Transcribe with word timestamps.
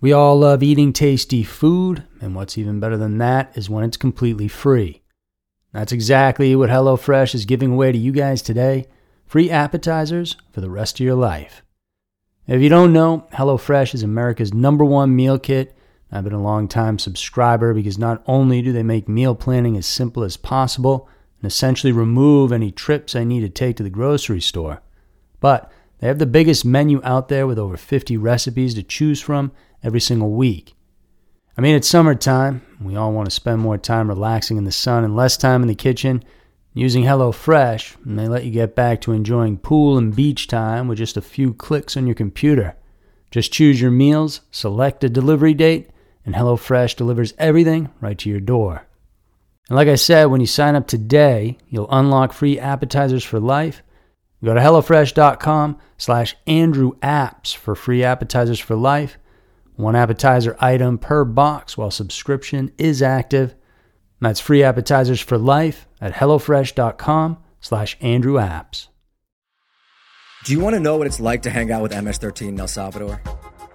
We 0.00 0.12
all 0.12 0.38
love 0.38 0.62
eating 0.62 0.92
tasty 0.92 1.42
food, 1.42 2.04
and 2.20 2.34
what's 2.36 2.56
even 2.56 2.78
better 2.78 2.96
than 2.96 3.18
that 3.18 3.56
is 3.56 3.68
when 3.68 3.82
it's 3.82 3.96
completely 3.96 4.46
free. 4.46 5.02
That's 5.72 5.90
exactly 5.90 6.54
what 6.54 6.70
HelloFresh 6.70 7.34
is 7.34 7.44
giving 7.44 7.72
away 7.72 7.90
to 7.90 7.98
you 7.98 8.12
guys 8.12 8.40
today 8.40 8.86
free 9.26 9.50
appetizers 9.50 10.36
for 10.52 10.60
the 10.60 10.70
rest 10.70 11.00
of 11.00 11.04
your 11.04 11.16
life. 11.16 11.62
If 12.46 12.62
you 12.62 12.68
don't 12.68 12.92
know, 12.92 13.26
HelloFresh 13.32 13.92
is 13.92 14.04
America's 14.04 14.54
number 14.54 14.84
one 14.84 15.14
meal 15.16 15.38
kit. 15.38 15.76
I've 16.12 16.24
been 16.24 16.32
a 16.32 16.42
long 16.42 16.68
time 16.68 16.98
subscriber 16.98 17.74
because 17.74 17.98
not 17.98 18.22
only 18.26 18.62
do 18.62 18.72
they 18.72 18.84
make 18.84 19.08
meal 19.08 19.34
planning 19.34 19.76
as 19.76 19.86
simple 19.86 20.22
as 20.22 20.36
possible 20.36 21.08
and 21.40 21.46
essentially 21.46 21.92
remove 21.92 22.52
any 22.52 22.70
trips 22.70 23.14
I 23.14 23.24
need 23.24 23.40
to 23.40 23.50
take 23.50 23.76
to 23.76 23.82
the 23.82 23.90
grocery 23.90 24.40
store, 24.40 24.80
but 25.40 25.70
they 25.98 26.06
have 26.06 26.18
the 26.18 26.26
biggest 26.26 26.64
menu 26.64 27.00
out 27.02 27.28
there 27.28 27.46
with 27.46 27.58
over 27.58 27.76
50 27.76 28.16
recipes 28.16 28.74
to 28.74 28.82
choose 28.82 29.20
from 29.20 29.52
every 29.82 30.00
single 30.00 30.30
week. 30.30 30.74
I 31.56 31.60
mean, 31.60 31.74
it's 31.74 31.88
summertime. 31.88 32.62
We 32.80 32.94
all 32.94 33.12
want 33.12 33.26
to 33.26 33.34
spend 33.34 33.60
more 33.60 33.78
time 33.78 34.08
relaxing 34.08 34.58
in 34.58 34.64
the 34.64 34.72
sun 34.72 35.02
and 35.02 35.16
less 35.16 35.36
time 35.36 35.62
in 35.62 35.68
the 35.68 35.74
kitchen. 35.74 36.22
Using 36.72 37.02
HelloFresh, 37.02 37.96
and 38.04 38.16
they 38.16 38.28
let 38.28 38.44
you 38.44 38.52
get 38.52 38.76
back 38.76 39.00
to 39.00 39.12
enjoying 39.12 39.58
pool 39.58 39.98
and 39.98 40.14
beach 40.14 40.46
time 40.46 40.86
with 40.86 40.98
just 40.98 41.16
a 41.16 41.20
few 41.20 41.52
clicks 41.52 41.96
on 41.96 42.06
your 42.06 42.14
computer. 42.14 42.76
Just 43.32 43.52
choose 43.52 43.80
your 43.80 43.90
meals, 43.90 44.42
select 44.52 45.02
a 45.02 45.08
delivery 45.08 45.54
date, 45.54 45.90
and 46.24 46.36
HelloFresh 46.36 46.94
delivers 46.94 47.34
everything 47.38 47.90
right 48.00 48.16
to 48.18 48.30
your 48.30 48.38
door. 48.38 48.86
And 49.68 49.76
like 49.76 49.88
I 49.88 49.96
said, 49.96 50.26
when 50.26 50.40
you 50.40 50.46
sign 50.46 50.76
up 50.76 50.86
today, 50.86 51.58
you'll 51.68 51.90
unlock 51.90 52.32
free 52.32 52.60
appetizers 52.60 53.24
for 53.24 53.40
life. 53.40 53.82
Go 54.44 54.54
to 54.54 54.60
HelloFresh.com 54.60 55.78
slash 55.96 56.36
Andrew 56.46 56.92
Apps 56.98 57.54
for 57.54 57.74
free 57.74 58.04
appetizers 58.04 58.60
for 58.60 58.76
life 58.76 59.18
one 59.78 59.94
appetizer 59.94 60.56
item 60.58 60.98
per 60.98 61.24
box 61.24 61.78
while 61.78 61.92
subscription 61.92 62.72
is 62.78 63.00
active. 63.00 63.54
That's 64.20 64.40
free 64.40 64.64
appetizers 64.64 65.20
for 65.20 65.38
life 65.38 65.86
at 66.00 66.14
HelloFresh.com 66.14 67.38
slash 67.60 67.96
Andrew 68.00 68.34
Apps. 68.34 68.88
Do 70.44 70.52
you 70.52 70.58
want 70.58 70.74
to 70.74 70.80
know 70.80 70.96
what 70.96 71.06
it's 71.06 71.20
like 71.20 71.42
to 71.42 71.50
hang 71.50 71.70
out 71.70 71.82
with 71.82 71.92
MS-13 71.92 72.48
in 72.48 72.60
El 72.60 72.66
Salvador? 72.66 73.22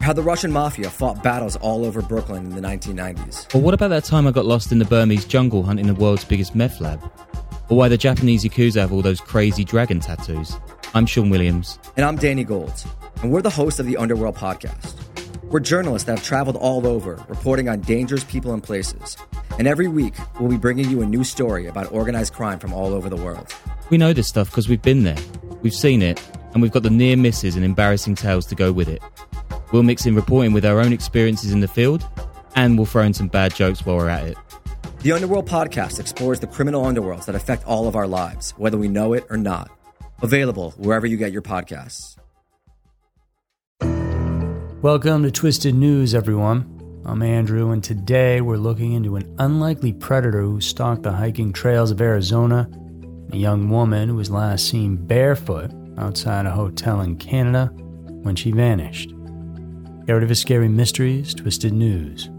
How 0.02 0.12
the 0.12 0.22
Russian 0.22 0.52
mafia 0.52 0.90
fought 0.90 1.24
battles 1.24 1.56
all 1.56 1.86
over 1.86 2.02
Brooklyn 2.02 2.46
in 2.46 2.56
the 2.56 2.62
1990s? 2.62 3.56
Or 3.56 3.62
what 3.62 3.74
about 3.74 3.90
that 3.90 4.04
time 4.04 4.28
I 4.28 4.32
got 4.32 4.46
lost 4.46 4.74
in 4.74 4.80
the 4.80 4.86
Burmese 4.86 5.24
jungle 5.24 5.64
hunting 5.64 5.88
the 5.88 5.94
world's 5.94 6.26
biggest 6.26 6.54
meth 6.54 6.82
lab? 6.82 7.00
Or 7.70 7.78
why 7.78 7.88
the 7.88 7.98
Japanese 7.98 8.44
Yakuza 8.44 8.82
have 8.82 8.92
all 8.92 9.02
those 9.02 9.22
crazy 9.22 9.64
dragon 9.64 10.00
tattoos? 10.00 10.58
I'm 10.94 11.06
Sean 11.06 11.30
Williams. 11.30 11.80
And 11.96 12.06
I'm 12.06 12.18
Danny 12.18 12.44
Gold. 12.44 12.74
And 13.22 13.32
we're 13.32 13.42
the 13.42 13.50
hosts 13.50 13.80
of 13.80 13.86
the 13.86 13.98
Underworld 13.98 14.36
Podcast. 14.36 14.96
We're 15.44 15.62
journalists 15.62 16.08
that 16.08 16.18
have 16.18 16.26
traveled 16.26 16.58
all 16.58 16.86
over, 16.86 17.24
reporting 17.30 17.70
on 17.70 17.80
dangerous 17.82 18.24
people 18.24 18.54
and 18.54 18.62
places. 18.62 19.16
And 19.58 19.68
every 19.68 19.88
week, 19.88 20.16
we'll 20.40 20.50
be 20.50 20.58
bringing 20.58 20.90
you 20.90 21.02
a 21.02 21.06
new 21.06 21.24
story 21.24 21.68
about 21.68 21.92
organized 21.92 22.34
crime 22.34 22.60
from 22.60 22.74
all 22.74 22.94
over 22.94 23.10
the 23.10 23.16
world. 23.16 23.54
We 23.90 23.98
know 23.98 24.14
this 24.14 24.28
stuff 24.28 24.50
because 24.50 24.68
we've 24.68 24.82
been 24.82 25.04
there, 25.04 25.18
we've 25.62 25.74
seen 25.74 26.02
it, 26.02 26.22
and 26.54 26.62
we've 26.62 26.72
got 26.72 26.84
the 26.84 26.90
near 26.90 27.16
misses 27.16 27.56
and 27.56 27.64
embarrassing 27.64 28.16
tales 28.16 28.46
to 28.48 28.56
go 28.56 28.72
with 28.72 28.90
it. 28.90 29.02
We'll 29.72 29.84
mix 29.84 30.06
in 30.06 30.16
reporting 30.16 30.54
with 30.54 30.66
our 30.66 30.80
own 30.80 30.92
experiences 30.92 31.52
in 31.54 31.62
the 31.62 31.68
field, 31.68 32.06
and 32.56 32.78
we'll 32.78 32.86
throw 32.88 33.04
in 33.04 33.14
some 33.14 33.28
bad 33.30 33.56
jokes 33.56 33.86
while 33.86 33.98
we're 33.98 34.10
at 34.10 34.28
it. 34.28 34.38
The 35.04 35.12
Underworld 35.12 35.50
podcast 35.50 36.00
explores 36.00 36.40
the 36.40 36.48
criminal 36.48 36.86
underworlds 36.86 37.26
that 37.26 37.36
affect 37.36 37.66
all 37.66 37.90
of 37.90 37.96
our 37.98 38.08
lives, 38.08 38.52
whether 38.52 38.78
we 38.78 38.88
know 38.88 39.12
it 39.12 39.26
or 39.30 39.36
not. 39.36 39.70
Available 40.22 40.72
wherever 40.78 41.06
you 41.06 41.18
get 41.18 41.34
your 41.34 41.42
podcasts. 41.42 42.16
Welcome 44.82 45.24
to 45.24 45.32
Twisted 45.32 45.76
News, 45.76 46.16
everyone. 46.16 47.02
I'm 47.04 47.22
Andrew, 47.22 47.72
and 47.72 47.84
today 47.84 48.40
we're 48.40 48.56
looking 48.56 48.94
into 48.94 49.18
an 49.18 49.36
unlikely 49.40 49.92
predator 49.92 50.42
who 50.42 50.62
stalked 50.62 51.04
the 51.04 51.12
hiking 51.12 51.52
trails 51.52 51.92
of 51.92 52.00
Arizona, 52.00 52.70
a 53.34 53.36
young 53.36 53.70
woman 53.70 54.08
who 54.08 54.16
was 54.16 54.32
last 54.32 54.70
seen 54.70 54.96
barefoot 54.96 55.70
outside 55.98 56.46
a 56.46 56.52
hotel 56.52 57.02
in 57.02 57.18
Canada 57.18 57.66
when 58.22 58.38
she 58.38 58.52
vanished. 58.52 59.10
Get 60.06 60.14
rid 60.14 60.24
of 60.24 60.30
his 60.30 60.40
scary 60.40 60.70
mysteries, 60.70 61.34
Twisted 61.34 61.74
News. 61.74 62.30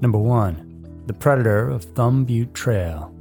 Number 0.00 0.18
1 0.18 1.02
The 1.06 1.12
Predator 1.12 1.68
of 1.68 1.82
Thumb 1.82 2.24
Butte 2.24 2.54
Trail. 2.54 3.12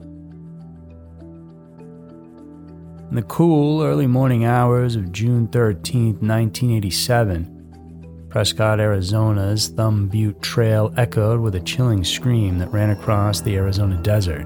In 3.09 3.15
the 3.15 3.23
cool, 3.23 3.81
early 3.81 4.05
morning 4.05 4.45
hours 4.45 4.95
of 4.95 5.11
June 5.11 5.47
13, 5.47 6.19
1987, 6.19 8.27
Prescott, 8.29 8.79
Arizona's 8.79 9.69
Thumb 9.69 10.07
Butte 10.07 10.39
Trail 10.43 10.93
echoed 10.97 11.39
with 11.39 11.55
a 11.55 11.61
chilling 11.61 12.03
scream 12.03 12.59
that 12.59 12.71
ran 12.71 12.91
across 12.91 13.41
the 13.41 13.55
Arizona 13.55 13.99
desert. 14.03 14.45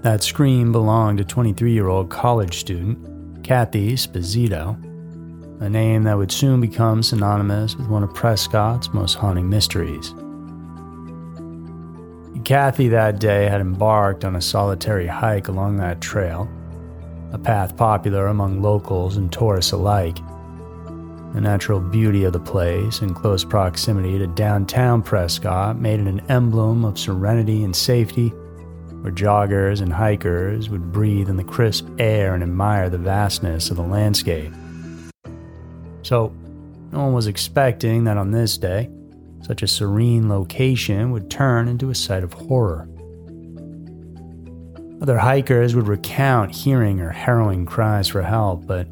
That 0.00 0.22
scream 0.22 0.72
belonged 0.72 1.18
to 1.18 1.24
23 1.24 1.72
year 1.72 1.88
old 1.88 2.08
college 2.08 2.58
student 2.58 3.44
Kathy 3.44 3.96
Sposito, 3.96 4.82
a 5.60 5.68
name 5.68 6.04
that 6.04 6.16
would 6.16 6.32
soon 6.32 6.58
become 6.58 7.02
synonymous 7.02 7.76
with 7.76 7.88
one 7.88 8.02
of 8.02 8.14
Prescott's 8.14 8.94
most 8.94 9.16
haunting 9.16 9.50
mysteries. 9.50 10.14
Kathy 12.44 12.88
that 12.88 13.20
day 13.20 13.48
had 13.48 13.60
embarked 13.60 14.24
on 14.24 14.36
a 14.36 14.40
solitary 14.40 15.06
hike 15.06 15.48
along 15.48 15.76
that 15.78 16.00
trail 16.00 16.48
a 17.32 17.38
path 17.38 17.76
popular 17.76 18.26
among 18.26 18.60
locals 18.60 19.16
and 19.16 19.32
tourists 19.32 19.72
alike. 19.72 20.16
The 21.34 21.40
natural 21.40 21.80
beauty 21.80 22.24
of 22.24 22.32
the 22.32 22.40
place 22.40 23.00
and 23.00 23.14
close 23.14 23.44
proximity 23.44 24.18
to 24.18 24.26
downtown 24.26 25.02
Prescott 25.02 25.78
made 25.78 26.00
it 26.00 26.08
an 26.08 26.20
emblem 26.28 26.84
of 26.84 26.98
serenity 26.98 27.62
and 27.62 27.74
safety, 27.74 28.28
where 29.00 29.12
joggers 29.12 29.80
and 29.80 29.92
hikers 29.92 30.68
would 30.70 30.90
breathe 30.90 31.28
in 31.28 31.36
the 31.36 31.44
crisp 31.44 31.88
air 31.98 32.34
and 32.34 32.42
admire 32.42 32.90
the 32.90 32.98
vastness 32.98 33.70
of 33.70 33.76
the 33.76 33.82
landscape. 33.82 34.52
So, 36.02 36.34
no 36.90 37.04
one 37.04 37.12
was 37.12 37.28
expecting 37.28 38.04
that 38.04 38.16
on 38.16 38.32
this 38.32 38.58
day, 38.58 38.90
such 39.42 39.62
a 39.62 39.68
serene 39.68 40.28
location 40.28 41.10
would 41.10 41.30
turn 41.30 41.68
into 41.68 41.90
a 41.90 41.94
site 41.94 42.24
of 42.24 42.32
horror. 42.32 42.88
Other 45.00 45.18
hikers 45.18 45.74
would 45.74 45.88
recount 45.88 46.54
hearing 46.54 46.98
her 46.98 47.10
harrowing 47.10 47.64
cries 47.64 48.08
for 48.08 48.22
help, 48.22 48.66
but 48.66 48.86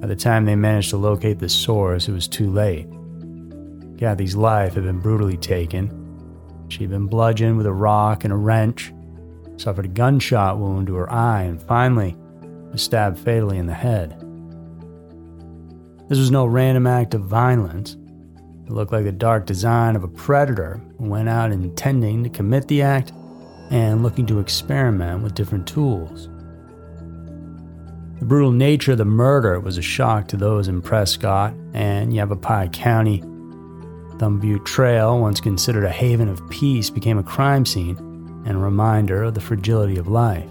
by 0.00 0.06
the 0.06 0.16
time 0.16 0.44
they 0.44 0.56
managed 0.56 0.90
to 0.90 0.96
locate 0.96 1.38
the 1.38 1.48
source, 1.48 2.08
it 2.08 2.12
was 2.12 2.28
too 2.28 2.50
late. 2.50 2.86
Kathy's 3.98 4.36
life 4.36 4.74
had 4.74 4.84
been 4.84 5.00
brutally 5.00 5.36
taken. 5.36 6.00
She'd 6.68 6.90
been 6.90 7.06
bludgeoned 7.06 7.56
with 7.56 7.66
a 7.66 7.72
rock 7.72 8.24
and 8.24 8.32
a 8.32 8.36
wrench, 8.36 8.92
suffered 9.56 9.84
a 9.84 9.88
gunshot 9.88 10.58
wound 10.58 10.86
to 10.88 10.94
her 10.94 11.12
eye, 11.12 11.42
and 11.42 11.62
finally 11.62 12.16
was 12.72 12.82
stabbed 12.82 13.18
fatally 13.18 13.58
in 13.58 13.66
the 13.66 13.74
head. 13.74 14.18
This 16.08 16.18
was 16.18 16.30
no 16.30 16.44
random 16.44 16.86
act 16.86 17.14
of 17.14 17.22
violence. 17.22 17.96
It 18.66 18.70
looked 18.70 18.92
like 18.92 19.04
the 19.04 19.12
dark 19.12 19.44
design 19.44 19.94
of 19.94 20.04
a 20.04 20.08
predator 20.08 20.80
who 20.98 21.04
went 21.04 21.28
out 21.28 21.52
intending 21.52 22.24
to 22.24 22.30
commit 22.30 22.66
the 22.66 22.82
act 22.82 23.12
and 23.70 24.02
looking 24.02 24.26
to 24.26 24.40
experiment 24.40 25.22
with 25.22 25.34
different 25.34 25.66
tools. 25.66 26.28
The 28.20 28.24
brutal 28.24 28.52
nature 28.52 28.92
of 28.92 28.98
the 28.98 29.04
murder 29.04 29.60
was 29.60 29.76
a 29.76 29.82
shock 29.82 30.28
to 30.28 30.36
those 30.38 30.68
in 30.68 30.80
Prescott 30.80 31.52
and 31.74 32.14
Yavapai 32.14 32.68
County. 32.72 33.20
Thumb 34.18 34.38
Butte 34.40 34.64
Trail, 34.64 35.18
once 35.18 35.40
considered 35.40 35.84
a 35.84 35.90
haven 35.90 36.28
of 36.28 36.48
peace, 36.48 36.88
became 36.88 37.18
a 37.18 37.22
crime 37.22 37.66
scene 37.66 37.96
and 38.46 38.56
a 38.56 38.60
reminder 38.60 39.24
of 39.24 39.34
the 39.34 39.40
fragility 39.40 39.98
of 39.98 40.08
life. 40.08 40.48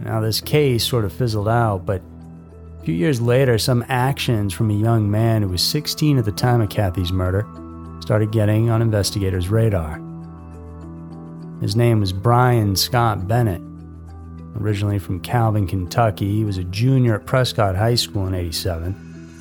Now, 0.00 0.20
this 0.20 0.40
case 0.40 0.84
sort 0.84 1.04
of 1.04 1.12
fizzled 1.12 1.48
out, 1.48 1.86
but 1.86 2.02
a 2.84 2.92
few 2.92 2.94
years 2.94 3.18
later, 3.18 3.56
some 3.56 3.82
actions 3.88 4.52
from 4.52 4.70
a 4.70 4.74
young 4.74 5.10
man 5.10 5.40
who 5.40 5.48
was 5.48 5.62
16 5.62 6.18
at 6.18 6.26
the 6.26 6.30
time 6.30 6.60
of 6.60 6.68
Kathy's 6.68 7.12
murder 7.12 7.46
started 8.00 8.30
getting 8.30 8.68
on 8.68 8.82
investigators' 8.82 9.48
radar. 9.48 10.02
His 11.62 11.76
name 11.76 12.00
was 12.00 12.12
Brian 12.12 12.76
Scott 12.76 13.26
Bennett. 13.26 13.62
Originally 14.60 14.98
from 14.98 15.20
Calvin, 15.20 15.66
Kentucky, 15.66 16.30
he 16.30 16.44
was 16.44 16.58
a 16.58 16.64
junior 16.64 17.14
at 17.14 17.24
Prescott 17.24 17.74
High 17.74 17.94
School 17.94 18.26
in 18.26 18.34
87. 18.34 19.40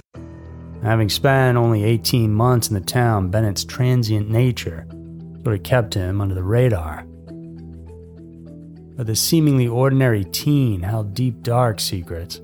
Having 0.82 1.10
spent 1.10 1.58
only 1.58 1.84
18 1.84 2.34
months 2.34 2.70
in 2.70 2.76
the 2.76 2.80
town, 2.80 3.28
Bennett's 3.28 3.66
transient 3.66 4.30
nature 4.30 4.88
sort 5.44 5.58
of 5.58 5.64
kept 5.64 5.96
him 5.96 6.22
under 6.22 6.34
the 6.34 6.44
radar. 6.44 7.06
But 8.96 9.06
the 9.06 9.18
seemingly 9.18 9.68
ordinary 9.68 10.24
teen 10.24 10.82
held 10.82 11.14
deep, 11.14 11.44
dark 11.44 11.82
secrets. 11.82 12.40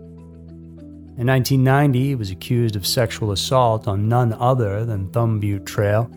In 1.20 1.28
1990, 1.28 2.00
he 2.00 2.16
was 2.16 2.32
accused 2.32 2.78
of 2.78 2.88
sexual 2.88 3.34
assault 3.34 3.90
on 3.90 4.08
none 4.08 4.32
other 4.32 4.86
than 4.86 5.10
Thumb 5.10 5.42
Butte 5.42 5.66
Trail, 5.66 6.10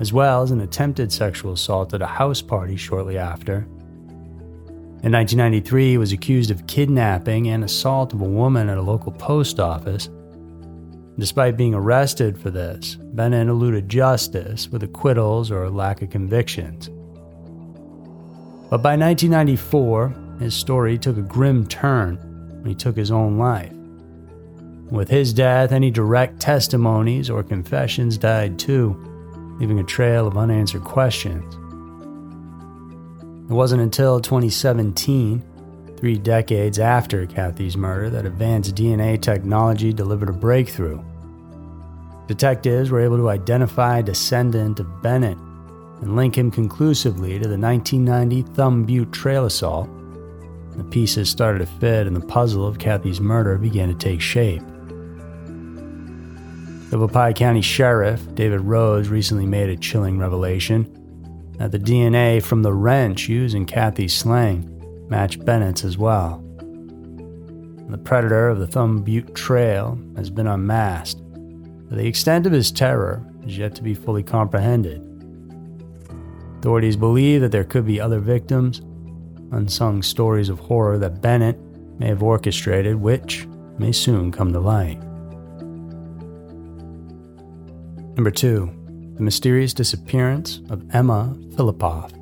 as 0.00 0.14
well 0.14 0.42
as 0.42 0.50
an 0.50 0.62
attempted 0.62 1.12
sexual 1.12 1.52
assault 1.52 1.92
at 1.92 2.00
a 2.00 2.06
house 2.06 2.40
party 2.40 2.74
shortly 2.74 3.18
after. 3.18 3.66
In 5.02 5.12
1993, 5.12 5.90
he 5.90 5.98
was 5.98 6.12
accused 6.12 6.50
of 6.50 6.66
kidnapping 6.66 7.48
and 7.48 7.62
assault 7.62 8.14
of 8.14 8.22
a 8.22 8.24
woman 8.24 8.70
at 8.70 8.78
a 8.78 8.82
local 8.82 9.12
post 9.12 9.60
office. 9.60 10.08
Despite 11.18 11.58
being 11.58 11.74
arrested 11.74 12.38
for 12.38 12.50
this, 12.50 12.94
Bennett 12.94 13.46
eluded 13.46 13.90
justice 13.90 14.70
with 14.70 14.82
acquittals 14.82 15.50
or 15.50 15.68
lack 15.68 16.00
of 16.00 16.08
convictions. 16.08 16.88
But 18.70 18.80
by 18.80 18.96
1994, 18.96 20.14
his 20.38 20.54
story 20.54 20.96
took 20.96 21.18
a 21.18 21.20
grim 21.20 21.66
turn 21.66 22.16
when 22.62 22.70
he 22.70 22.74
took 22.74 22.96
his 22.96 23.10
own 23.10 23.36
life. 23.36 23.74
With 24.90 25.08
his 25.08 25.32
death, 25.32 25.70
any 25.70 25.90
direct 25.90 26.40
testimonies 26.40 27.30
or 27.30 27.44
confessions 27.44 28.18
died 28.18 28.58
too, 28.58 28.96
leaving 29.60 29.78
a 29.78 29.84
trail 29.84 30.26
of 30.26 30.36
unanswered 30.36 30.82
questions. 30.82 31.54
It 33.48 33.52
wasn't 33.52 33.82
until 33.82 34.20
2017, 34.20 35.44
three 35.96 36.18
decades 36.18 36.80
after 36.80 37.26
Kathy's 37.26 37.76
murder, 37.76 38.10
that 38.10 38.26
advanced 38.26 38.74
DNA 38.74 39.20
technology 39.20 39.92
delivered 39.92 40.28
a 40.28 40.32
breakthrough. 40.32 41.00
Detectives 42.26 42.90
were 42.90 43.00
able 43.00 43.16
to 43.18 43.28
identify 43.28 43.98
a 43.98 44.02
descendant 44.02 44.80
of 44.80 45.02
Bennett 45.02 45.38
and 46.00 46.16
link 46.16 46.36
him 46.36 46.50
conclusively 46.50 47.38
to 47.38 47.48
the 47.48 47.58
1990 47.58 48.42
Thumb 48.54 48.84
Butte 48.84 49.12
trail 49.12 49.44
assault. 49.44 49.88
The 50.76 50.84
pieces 50.84 51.28
started 51.28 51.58
to 51.58 51.66
fit, 51.66 52.06
and 52.06 52.16
the 52.16 52.20
puzzle 52.20 52.66
of 52.66 52.78
Kathy's 52.78 53.20
murder 53.20 53.58
began 53.58 53.88
to 53.88 53.94
take 53.94 54.20
shape. 54.20 54.62
The 56.90 56.96
Yavapai 56.96 57.34
County 57.34 57.60
Sheriff, 57.60 58.34
David 58.34 58.62
Rhodes, 58.62 59.08
recently 59.08 59.46
made 59.46 59.68
a 59.68 59.76
chilling 59.76 60.18
revelation 60.18 61.52
that 61.56 61.70
the 61.70 61.78
DNA 61.78 62.42
from 62.42 62.62
the 62.62 62.72
wrench 62.72 63.28
used 63.28 63.54
in 63.54 63.64
Kathy's 63.64 64.12
slaying 64.12 65.06
matched 65.08 65.44
Bennett's 65.44 65.84
as 65.84 65.96
well. 65.96 66.42
The 67.88 67.98
predator 67.98 68.48
of 68.48 68.58
the 68.58 68.66
Thumb 68.66 69.02
Butte 69.02 69.36
Trail 69.36 70.00
has 70.16 70.30
been 70.30 70.48
unmasked, 70.48 71.22
but 71.88 71.96
the 71.96 72.08
extent 72.08 72.44
of 72.44 72.52
his 72.52 72.72
terror 72.72 73.24
is 73.46 73.56
yet 73.56 73.76
to 73.76 73.84
be 73.84 73.94
fully 73.94 74.24
comprehended. 74.24 75.00
Authorities 76.58 76.96
believe 76.96 77.40
that 77.42 77.52
there 77.52 77.62
could 77.62 77.86
be 77.86 78.00
other 78.00 78.18
victims, 78.18 78.80
unsung 79.52 80.02
stories 80.02 80.48
of 80.48 80.58
horror 80.58 80.98
that 80.98 81.22
Bennett 81.22 81.56
may 82.00 82.08
have 82.08 82.24
orchestrated, 82.24 82.96
which 82.96 83.46
may 83.78 83.92
soon 83.92 84.32
come 84.32 84.52
to 84.52 84.58
light. 84.58 85.00
Number 88.16 88.30
two, 88.30 88.70
the 89.14 89.22
mysterious 89.22 89.72
disappearance 89.72 90.60
of 90.68 90.84
Emma 90.94 91.36
Fillipoff. 91.50 92.12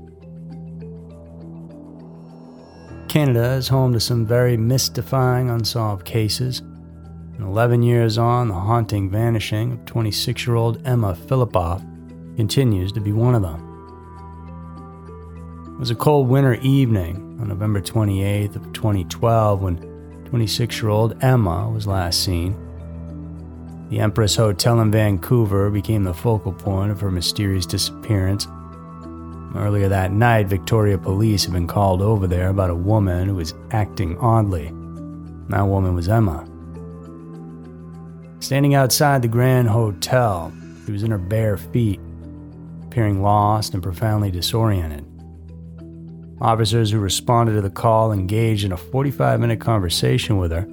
Canada 3.08 3.52
is 3.52 3.68
home 3.68 3.92
to 3.94 4.00
some 4.00 4.26
very 4.26 4.56
mystifying 4.56 5.48
unsolved 5.50 6.04
cases. 6.04 6.58
And 6.58 7.42
11 7.42 7.82
years 7.82 8.18
on, 8.18 8.48
the 8.48 8.54
haunting 8.54 9.10
vanishing 9.10 9.72
of 9.72 9.84
26 9.86 10.46
year 10.46 10.56
old 10.56 10.86
Emma 10.86 11.14
Fillipoff 11.14 11.84
continues 12.36 12.92
to 12.92 13.00
be 13.00 13.12
one 13.12 13.34
of 13.34 13.42
them. 13.42 13.64
It 15.66 15.78
was 15.78 15.90
a 15.90 15.94
cold 15.94 16.28
winter 16.28 16.54
evening 16.54 17.38
on 17.40 17.48
November 17.48 17.80
28th 17.80 18.56
of 18.56 18.72
2012 18.72 19.62
when 19.62 19.78
26-year-old 20.24 21.22
Emma 21.22 21.68
was 21.70 21.86
last 21.86 22.22
seen. 22.22 22.54
The 23.88 24.00
Empress 24.00 24.36
Hotel 24.36 24.80
in 24.80 24.90
Vancouver 24.90 25.70
became 25.70 26.04
the 26.04 26.12
focal 26.12 26.52
point 26.52 26.90
of 26.90 27.00
her 27.00 27.10
mysterious 27.10 27.64
disappearance. 27.64 28.46
Earlier 29.56 29.88
that 29.88 30.12
night, 30.12 30.46
Victoria 30.46 30.98
police 30.98 31.44
had 31.44 31.54
been 31.54 31.66
called 31.66 32.02
over 32.02 32.26
there 32.26 32.50
about 32.50 32.68
a 32.68 32.74
woman 32.74 33.28
who 33.28 33.36
was 33.36 33.54
acting 33.70 34.18
oddly. 34.18 34.66
That 35.48 35.66
woman 35.66 35.94
was 35.94 36.08
Emma. 36.08 36.46
Standing 38.40 38.74
outside 38.74 39.22
the 39.22 39.28
Grand 39.28 39.68
Hotel, 39.68 40.52
she 40.84 40.92
was 40.92 41.02
in 41.02 41.10
her 41.10 41.18
bare 41.18 41.56
feet, 41.56 41.98
appearing 42.84 43.22
lost 43.22 43.72
and 43.72 43.82
profoundly 43.82 44.30
disoriented. 44.30 45.06
Officers 46.42 46.90
who 46.90 47.00
responded 47.00 47.54
to 47.54 47.62
the 47.62 47.70
call 47.70 48.12
engaged 48.12 48.64
in 48.64 48.72
a 48.72 48.76
45 48.76 49.40
minute 49.40 49.60
conversation 49.60 50.36
with 50.36 50.52
her, 50.52 50.68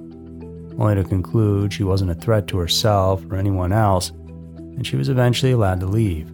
only 0.78 0.94
to 0.94 1.04
conclude 1.04 1.72
she 1.72 1.84
wasn't 1.84 2.10
a 2.10 2.14
threat 2.14 2.46
to 2.48 2.58
herself 2.58 3.24
or 3.30 3.36
anyone 3.36 3.72
else, 3.72 4.10
and 4.56 4.86
she 4.86 4.96
was 4.96 5.08
eventually 5.08 5.52
allowed 5.52 5.80
to 5.80 5.86
leave. 5.86 6.28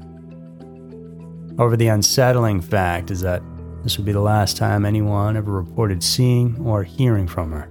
However, 1.56 1.76
the 1.76 1.88
unsettling 1.88 2.60
fact 2.60 3.10
is 3.10 3.20
that 3.20 3.42
this 3.82 3.96
would 3.96 4.06
be 4.06 4.12
the 4.12 4.20
last 4.20 4.56
time 4.56 4.84
anyone 4.84 5.36
ever 5.36 5.52
reported 5.52 6.02
seeing 6.02 6.56
or 6.64 6.82
hearing 6.82 7.26
from 7.26 7.52
her. 7.52 7.68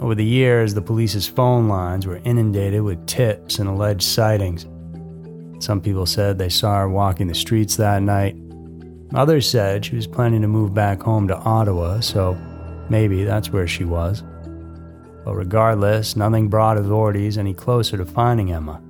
Over 0.00 0.14
the 0.14 0.24
years, 0.24 0.74
the 0.74 0.82
police's 0.82 1.26
phone 1.26 1.68
lines 1.68 2.06
were 2.06 2.20
inundated 2.24 2.82
with 2.82 3.06
tips 3.06 3.58
and 3.58 3.68
alleged 3.68 4.02
sightings. 4.02 4.66
Some 5.62 5.80
people 5.80 6.06
said 6.06 6.38
they 6.38 6.48
saw 6.48 6.78
her 6.78 6.88
walking 6.88 7.26
the 7.26 7.34
streets 7.34 7.76
that 7.76 8.02
night, 8.02 8.36
Others 9.14 9.50
said 9.50 9.84
she 9.84 9.96
was 9.96 10.06
planning 10.06 10.40
to 10.42 10.48
move 10.48 10.72
back 10.72 11.02
home 11.02 11.26
to 11.28 11.36
Ottawa, 11.36 11.98
so 11.98 12.34
maybe 12.88 13.24
that's 13.24 13.50
where 13.50 13.66
she 13.66 13.84
was. 13.84 14.22
But 15.24 15.34
regardless, 15.34 16.16
nothing 16.16 16.48
brought 16.48 16.78
authorities 16.78 17.36
any 17.36 17.54
closer 17.54 17.96
to 17.96 18.04
finding 18.04 18.52
Emma. 18.52 18.80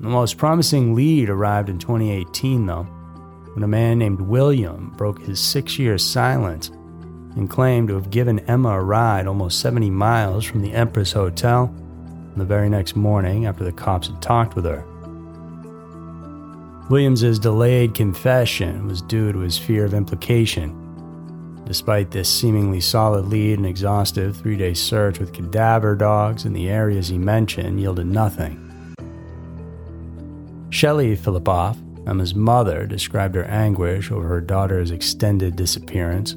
The 0.00 0.08
most 0.08 0.38
promising 0.38 0.94
lead 0.94 1.28
arrived 1.28 1.68
in 1.68 1.78
2018, 1.78 2.66
though, 2.66 2.84
when 3.54 3.62
a 3.62 3.68
man 3.68 3.98
named 3.98 4.20
William 4.20 4.94
broke 4.96 5.20
his 5.20 5.38
six 5.40 5.78
year 5.78 5.98
silence 5.98 6.70
and 7.36 7.50
claimed 7.50 7.88
to 7.88 7.94
have 7.94 8.10
given 8.10 8.38
Emma 8.40 8.70
a 8.70 8.82
ride 8.82 9.26
almost 9.26 9.60
70 9.60 9.90
miles 9.90 10.44
from 10.44 10.62
the 10.62 10.72
Empress 10.72 11.12
Hotel 11.12 11.62
on 11.62 12.34
the 12.36 12.44
very 12.44 12.68
next 12.68 12.96
morning 12.96 13.46
after 13.46 13.64
the 13.64 13.72
cops 13.72 14.06
had 14.06 14.22
talked 14.22 14.56
with 14.56 14.64
her. 14.64 14.84
Williams's 16.88 17.38
delayed 17.38 17.94
confession 17.94 18.86
was 18.86 19.02
due 19.02 19.32
to 19.32 19.38
his 19.38 19.56
fear 19.56 19.84
of 19.84 19.94
implication. 19.94 20.74
Despite 21.70 22.10
this 22.10 22.28
seemingly 22.28 22.80
solid 22.80 23.26
lead, 23.26 23.60
an 23.60 23.64
exhaustive 23.64 24.36
three 24.36 24.56
day 24.56 24.74
search 24.74 25.20
with 25.20 25.32
cadaver 25.32 25.94
dogs 25.94 26.44
in 26.44 26.52
the 26.52 26.68
areas 26.68 27.06
he 27.06 27.16
mentioned 27.16 27.78
yielded 27.78 28.08
nothing. 28.08 28.58
Shelley 30.70 31.16
Fillipoff, 31.16 31.78
Emma's 32.08 32.34
mother, 32.34 32.86
described 32.86 33.36
her 33.36 33.44
anguish 33.44 34.10
over 34.10 34.26
her 34.26 34.40
daughter's 34.40 34.90
extended 34.90 35.54
disappearance. 35.54 36.32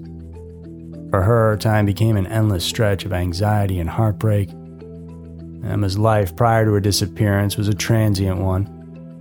For 1.10 1.24
her, 1.24 1.58
time 1.58 1.88
became 1.88 2.16
an 2.16 2.28
endless 2.28 2.64
stretch 2.64 3.04
of 3.04 3.12
anxiety 3.12 3.80
and 3.80 3.90
heartbreak. 3.90 4.52
Emma's 5.64 5.98
life 5.98 6.36
prior 6.36 6.64
to 6.66 6.74
her 6.74 6.80
disappearance 6.80 7.58
was 7.58 7.68
a 7.68 7.74
transient 7.74 8.38
one 8.38 8.70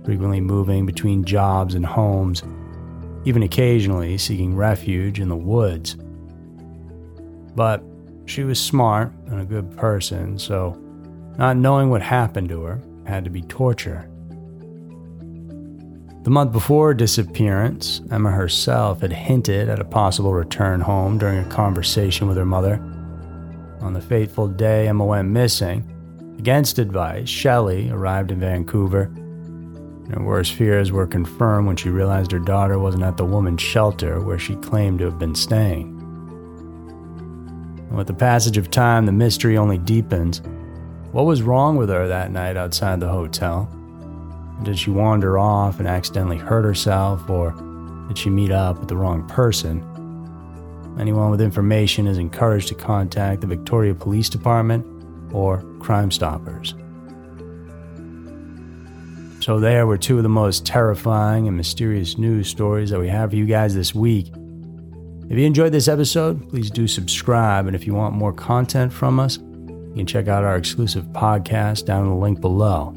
frequently 0.05 0.41
moving 0.41 0.85
between 0.85 1.25
jobs 1.25 1.73
and 1.73 1.87
homes, 1.87 2.43
even 3.25 3.43
occasionally 3.43 4.17
seeking 4.17 4.55
refuge 4.55 5.19
in 5.19 5.29
the 5.29 5.35
woods. 5.35 5.95
But 7.55 7.83
she 8.25 8.43
was 8.43 8.59
smart 8.59 9.11
and 9.27 9.41
a 9.41 9.45
good 9.45 9.75
person, 9.77 10.37
so 10.39 10.77
not 11.37 11.57
knowing 11.57 11.89
what 11.89 12.01
happened 12.01 12.49
to 12.49 12.63
her 12.63 12.81
had 13.05 13.23
to 13.23 13.29
be 13.29 13.41
torture. 13.43 14.09
The 16.23 16.29
month 16.29 16.53
before 16.53 16.87
her 16.87 16.93
disappearance, 16.93 18.01
Emma 18.09 18.31
herself 18.31 19.01
had 19.01 19.11
hinted 19.11 19.67
at 19.67 19.81
a 19.81 19.85
possible 19.85 20.33
return 20.33 20.79
home 20.79 21.17
during 21.17 21.39
a 21.39 21.49
conversation 21.49 22.29
with 22.29 22.37
her 22.37 22.45
mother. 22.45 22.75
On 23.81 23.91
the 23.93 23.99
fateful 23.99 24.47
day 24.47 24.87
Emma 24.87 25.05
went 25.05 25.27
missing, 25.27 25.83
against 26.37 26.79
advice, 26.79 27.27
Shelley 27.27 27.89
arrived 27.89 28.31
in 28.31 28.39
Vancouver. 28.39 29.13
Her 30.11 30.21
worst 30.21 30.53
fears 30.53 30.91
were 30.91 31.07
confirmed 31.07 31.67
when 31.67 31.75
she 31.75 31.89
realized 31.89 32.31
her 32.31 32.39
daughter 32.39 32.77
wasn't 32.77 33.03
at 33.03 33.17
the 33.17 33.25
woman's 33.25 33.61
shelter 33.61 34.19
where 34.21 34.37
she 34.37 34.55
claimed 34.55 34.99
to 34.99 35.05
have 35.05 35.17
been 35.17 35.35
staying. 35.35 35.97
And 37.89 37.97
with 37.97 38.07
the 38.07 38.13
passage 38.13 38.57
of 38.57 38.69
time, 38.69 39.05
the 39.05 39.11
mystery 39.11 39.57
only 39.57 39.77
deepens. 39.77 40.41
What 41.11 41.25
was 41.25 41.41
wrong 41.41 41.77
with 41.77 41.89
her 41.89 42.07
that 42.07 42.31
night 42.31 42.57
outside 42.57 42.99
the 42.99 43.07
hotel? 43.07 43.69
Did 44.63 44.77
she 44.77 44.89
wander 44.89 45.37
off 45.37 45.79
and 45.79 45.87
accidentally 45.87 46.37
hurt 46.37 46.65
herself, 46.65 47.29
or 47.29 47.51
did 48.07 48.17
she 48.17 48.29
meet 48.29 48.51
up 48.51 48.79
with 48.79 48.89
the 48.89 48.97
wrong 48.97 49.27
person? 49.27 49.81
Anyone 50.99 51.31
with 51.31 51.41
information 51.41 52.07
is 52.07 52.17
encouraged 52.17 52.67
to 52.67 52.75
contact 52.75 53.41
the 53.41 53.47
Victoria 53.47 53.95
Police 53.95 54.29
Department 54.29 54.85
or 55.33 55.63
Crime 55.79 56.11
Stoppers. 56.11 56.75
So, 59.43 59.59
there 59.59 59.85
were 59.85 59.97
two 59.97 60.15
of 60.15 60.23
the 60.23 60.29
most 60.29 60.65
terrifying 60.65 61.49
and 61.49 61.57
mysterious 61.57 62.17
news 62.17 62.47
stories 62.47 62.91
that 62.91 62.99
we 63.01 63.09
have 63.09 63.31
for 63.31 63.35
you 63.35 63.45
guys 63.45 63.75
this 63.75 63.93
week. 63.93 64.31
If 65.29 65.37
you 65.37 65.45
enjoyed 65.45 65.73
this 65.73 65.89
episode, 65.89 66.47
please 66.47 66.71
do 66.71 66.87
subscribe. 66.87 67.67
And 67.67 67.75
if 67.75 67.85
you 67.85 67.93
want 67.93 68.15
more 68.15 68.31
content 68.31 68.93
from 68.93 69.19
us, 69.19 69.39
you 69.39 69.95
can 69.97 70.05
check 70.05 70.29
out 70.29 70.45
our 70.45 70.55
exclusive 70.55 71.03
podcast 71.07 71.83
down 71.83 72.05
in 72.05 72.11
the 72.11 72.15
link 72.15 72.39
below. 72.39 72.93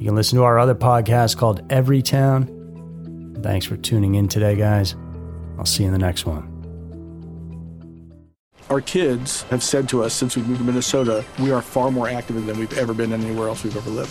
You 0.00 0.06
can 0.06 0.16
listen 0.16 0.38
to 0.38 0.42
our 0.42 0.58
other 0.58 0.74
podcast 0.74 1.36
called 1.36 1.64
Every 1.70 2.02
Town. 2.02 3.38
Thanks 3.40 3.64
for 3.64 3.76
tuning 3.76 4.16
in 4.16 4.26
today, 4.26 4.56
guys. 4.56 4.96
I'll 5.56 5.66
see 5.66 5.84
you 5.84 5.86
in 5.86 5.92
the 5.92 6.00
next 6.00 6.26
one. 6.26 6.52
Our 8.70 8.80
kids 8.80 9.42
have 9.42 9.62
said 9.62 9.88
to 9.90 10.02
us 10.02 10.14
since 10.14 10.34
we 10.34 10.42
moved 10.42 10.58
to 10.58 10.64
Minnesota, 10.64 11.24
we 11.38 11.52
are 11.52 11.62
far 11.62 11.92
more 11.92 12.08
active 12.08 12.44
than 12.44 12.58
we've 12.58 12.76
ever 12.76 12.92
been 12.92 13.12
anywhere 13.12 13.46
else 13.46 13.62
we've 13.62 13.76
ever 13.76 13.90
lived. 13.90 14.10